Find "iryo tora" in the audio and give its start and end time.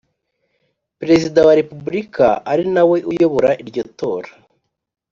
3.63-4.31